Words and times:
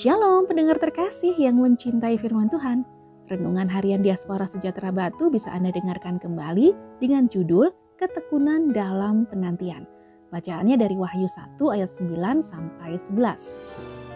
Shalom 0.00 0.48
pendengar 0.48 0.80
terkasih 0.80 1.36
yang 1.36 1.60
mencintai 1.60 2.16
firman 2.16 2.48
Tuhan. 2.48 2.88
Renungan 3.28 3.68
harian 3.68 4.00
Diaspora 4.00 4.48
Sejahtera 4.48 4.88
Batu 4.88 5.28
bisa 5.28 5.52
Anda 5.52 5.68
dengarkan 5.76 6.16
kembali 6.16 6.72
dengan 7.04 7.28
judul 7.28 7.68
Ketekunan 8.00 8.72
dalam 8.72 9.28
Penantian. 9.28 9.84
Bacaannya 10.32 10.80
dari 10.80 10.96
Wahyu 10.96 11.28
1 11.28 11.60
ayat 11.76 11.92
9 11.92 12.16
sampai 12.40 12.96
11. 12.96 13.60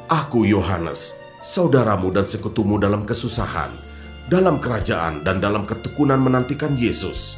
Aku 0.08 0.48
Yohanes, 0.48 1.20
saudaramu 1.44 2.08
dan 2.16 2.25
sekutumu 2.25 2.80
dalam 2.80 3.04
kesusahan, 3.04 3.68
dalam 4.32 4.57
kerajaan 4.64 5.21
dan 5.21 5.36
dalam 5.36 5.68
ketekunan 5.68 6.16
menantikan 6.16 6.72
Yesus. 6.80 7.36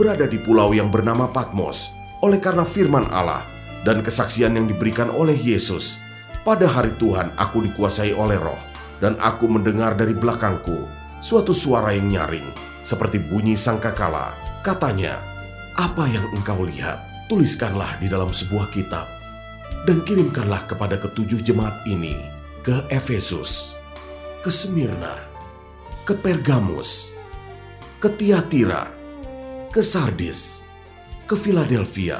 Berada 0.00 0.24
di 0.24 0.40
pulau 0.40 0.72
yang 0.72 0.88
bernama 0.88 1.28
Patmos, 1.28 1.92
oleh 2.24 2.40
karena 2.40 2.64
firman 2.64 3.04
Allah 3.12 3.44
dan 3.84 4.00
kesaksian 4.00 4.56
yang 4.56 4.64
diberikan 4.64 5.12
oleh 5.12 5.36
Yesus 5.36 6.00
pada 6.42 6.66
hari 6.66 6.90
Tuhan 6.98 7.30
aku 7.38 7.62
dikuasai 7.70 8.14
oleh 8.14 8.38
roh, 8.38 8.58
dan 8.98 9.14
aku 9.22 9.46
mendengar 9.46 9.94
dari 9.94 10.14
belakangku 10.14 10.86
suatu 11.22 11.54
suara 11.54 11.94
yang 11.94 12.10
nyaring, 12.10 12.46
seperti 12.82 13.22
bunyi 13.22 13.54
sangkakala. 13.54 14.34
Katanya, 14.66 15.22
apa 15.78 16.06
yang 16.10 16.26
engkau 16.34 16.66
lihat, 16.66 16.98
tuliskanlah 17.30 17.98
di 18.02 18.10
dalam 18.10 18.34
sebuah 18.34 18.74
kitab, 18.74 19.06
dan 19.86 20.02
kirimkanlah 20.02 20.66
kepada 20.66 20.98
ketujuh 20.98 21.42
jemaat 21.46 21.78
ini, 21.86 22.18
ke 22.66 22.82
Efesus, 22.90 23.78
ke 24.42 24.50
Smyrna, 24.50 25.22
ke 26.02 26.18
Pergamus, 26.18 27.14
ke 28.02 28.10
Tiatira, 28.18 28.90
ke 29.70 29.78
Sardis, 29.78 30.66
ke 31.30 31.38
Philadelphia, 31.38 32.18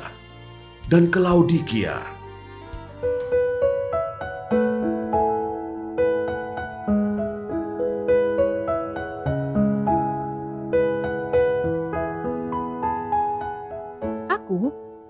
dan 0.87 1.11
ke 1.11 1.19
Laodikia 1.19 2.22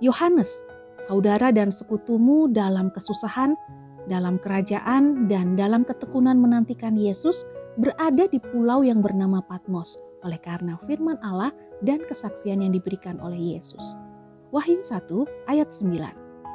Yohanes, 0.02 0.66
saudara 0.98 1.54
dan 1.54 1.70
sekutumu 1.70 2.50
dalam 2.50 2.90
kesusahan, 2.90 3.54
dalam 4.10 4.34
kerajaan, 4.42 5.30
dan 5.30 5.54
dalam 5.54 5.86
ketekunan 5.86 6.42
menantikan 6.42 6.98
Yesus, 6.98 7.46
berada 7.78 8.26
di 8.26 8.42
pulau 8.42 8.82
yang 8.82 8.98
bernama 8.98 9.38
Patmos 9.46 9.94
oleh 10.26 10.42
karena 10.42 10.74
firman 10.90 11.22
Allah 11.22 11.54
dan 11.86 12.02
kesaksian 12.02 12.66
yang 12.66 12.74
diberikan 12.74 13.22
oleh 13.22 13.54
Yesus. 13.54 13.94
Wahyu 14.50 14.82
1 14.82 15.06
ayat 15.46 15.70
9 15.70 15.94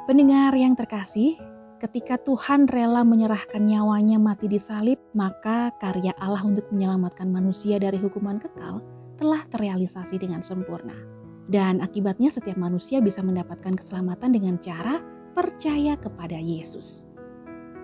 Pendengar 0.04 0.52
yang 0.52 0.76
terkasih, 0.76 1.40
ketika 1.80 2.20
Tuhan 2.20 2.68
rela 2.68 3.00
menyerahkan 3.00 3.64
nyawanya 3.64 4.20
mati 4.20 4.44
di 4.44 4.60
salib, 4.60 5.00
maka 5.16 5.72
karya 5.80 6.12
Allah 6.20 6.44
untuk 6.44 6.68
menyelamatkan 6.68 7.32
manusia 7.32 7.80
dari 7.80 7.96
hukuman 7.96 8.40
kekal 8.40 8.84
telah 9.16 9.40
terrealisasi 9.48 10.20
dengan 10.20 10.44
sempurna. 10.44 11.17
Dan 11.48 11.80
akibatnya 11.80 12.28
setiap 12.28 12.60
manusia 12.60 13.00
bisa 13.00 13.24
mendapatkan 13.24 13.72
keselamatan 13.72 14.36
dengan 14.36 14.60
cara 14.60 15.00
percaya 15.32 15.96
kepada 15.96 16.36
Yesus. 16.36 17.08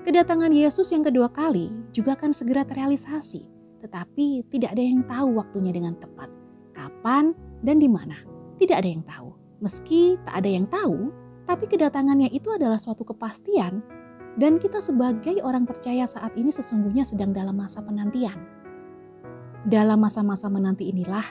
Kedatangan 0.05 0.53
Yesus 0.53 0.93
yang 0.93 1.01
kedua 1.01 1.33
kali 1.33 1.73
juga 1.97 2.13
akan 2.13 2.37
segera 2.37 2.61
terrealisasi, 2.69 3.49
tetapi 3.81 4.45
tidak 4.53 4.77
ada 4.77 4.85
yang 4.85 5.01
tahu 5.09 5.41
waktunya 5.41 5.73
dengan 5.73 5.97
tepat. 5.97 6.29
Kapan 6.77 7.33
dan 7.65 7.81
di 7.81 7.89
mana? 7.89 8.21
Tidak 8.61 8.77
ada 8.77 8.85
yang 8.85 9.01
tahu. 9.01 9.33
Meski 9.65 10.21
tak 10.29 10.45
ada 10.45 10.51
yang 10.53 10.69
tahu, 10.69 11.09
tapi 11.49 11.65
kedatangannya 11.65 12.29
itu 12.37 12.53
adalah 12.53 12.77
suatu 12.77 13.01
kepastian 13.01 13.81
dan 14.37 14.59
kita 14.59 14.83
sebagai 14.83 15.41
orang 15.41 15.65
percaya 15.65 16.05
saat 16.05 16.35
ini 16.35 16.51
sesungguhnya 16.51 17.07
sedang 17.07 17.31
dalam 17.31 17.55
masa 17.55 17.81
penantian. 17.81 18.37
Dalam 19.65 20.05
masa-masa 20.05 20.53
menanti 20.53 20.93
inilah 20.93 21.25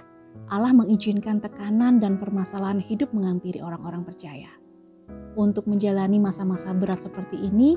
Allah 0.51 0.75
mengizinkan 0.75 1.39
tekanan 1.39 1.97
dan 1.97 2.21
permasalahan 2.21 2.81
hidup 2.81 3.09
menghampiri 3.15 3.63
orang-orang 3.63 4.05
percaya. 4.05 4.49
Untuk 5.33 5.65
menjalani 5.65 6.21
masa-masa 6.21 6.71
berat 6.77 7.05
seperti 7.05 7.41
ini, 7.41 7.75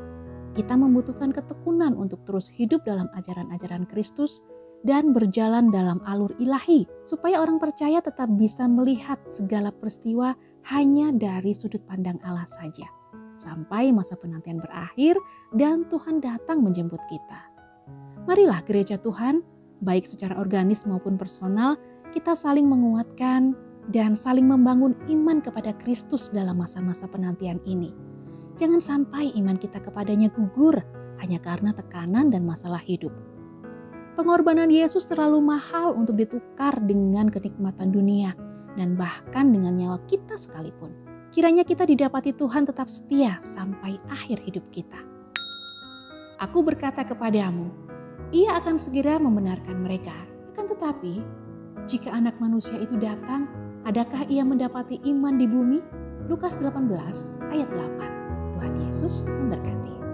kita 0.57 0.77
membutuhkan 0.77 1.33
ketekunan 1.33 1.93
untuk 1.97 2.25
terus 2.25 2.49
hidup 2.49 2.85
dalam 2.85 3.09
ajaran-ajaran 3.17 3.85
Kristus 3.89 4.41
dan 4.85 5.17
berjalan 5.17 5.73
dalam 5.73 6.01
alur 6.05 6.33
ilahi, 6.37 6.85
supaya 7.05 7.41
orang 7.41 7.57
percaya 7.61 8.01
tetap 8.01 8.29
bisa 8.37 8.69
melihat 8.69 9.17
segala 9.33 9.73
peristiwa 9.73 10.37
hanya 10.69 11.13
dari 11.13 11.57
sudut 11.57 11.81
pandang 11.89 12.21
Allah 12.25 12.47
saja, 12.49 12.87
sampai 13.41 13.93
masa 13.93 14.17
penantian 14.21 14.61
berakhir 14.61 15.17
dan 15.57 15.89
Tuhan 15.89 16.21
datang 16.21 16.61
menjemput 16.61 17.01
kita. 17.09 17.41
Marilah 18.27 18.61
gereja 18.67 19.01
Tuhan, 19.01 19.41
baik 19.81 20.09
secara 20.09 20.37
organis 20.41 20.85
maupun 20.89 21.21
personal, 21.21 21.77
kita 22.17 22.33
saling 22.33 22.65
menguatkan 22.65 23.53
dan 23.93 24.17
saling 24.17 24.49
membangun 24.49 24.97
iman 25.13 25.45
kepada 25.45 25.77
Kristus 25.77 26.33
dalam 26.33 26.57
masa-masa 26.57 27.05
penantian 27.05 27.61
ini. 27.69 27.93
Jangan 28.57 28.81
sampai 28.81 29.37
iman 29.37 29.61
kita 29.61 29.85
kepadanya 29.85 30.33
gugur 30.33 30.81
hanya 31.21 31.37
karena 31.45 31.77
tekanan 31.77 32.33
dan 32.33 32.49
masalah 32.49 32.81
hidup. 32.81 33.13
Pengorbanan 34.17 34.73
Yesus 34.73 35.05
terlalu 35.05 35.45
mahal 35.45 35.93
untuk 35.93 36.17
ditukar 36.17 36.81
dengan 36.89 37.29
kenikmatan 37.29 37.93
dunia 37.93 38.33
dan 38.81 38.97
bahkan 38.97 39.53
dengan 39.53 39.77
nyawa 39.77 40.01
kita 40.09 40.41
sekalipun. 40.41 40.97
Kiranya 41.37 41.69
kita 41.69 41.85
didapati 41.85 42.33
Tuhan 42.33 42.65
tetap 42.65 42.89
setia 42.89 43.37
sampai 43.45 44.01
akhir 44.09 44.41
hidup 44.49 44.65
kita. 44.73 45.05
Aku 46.41 46.65
berkata 46.65 47.05
kepadamu, 47.05 47.69
ia 48.33 48.57
akan 48.57 48.81
segera 48.81 49.21
membenarkan 49.21 49.85
mereka. 49.85 50.17
Akan 50.57 50.73
tetapi, 50.73 51.45
jika 51.87 52.11
anak 52.11 52.35
manusia 52.43 52.75
itu 52.83 52.99
datang, 52.99 53.47
adakah 53.87 54.27
ia 54.27 54.43
mendapati 54.43 54.99
iman 55.07 55.39
di 55.39 55.47
bumi? 55.47 55.79
Lukas 56.27 56.59
18 56.59 56.83
ayat 57.55 57.71
8. 57.71 58.59
Tuhan 58.59 58.75
Yesus 58.83 59.23
memberkati. 59.23 60.06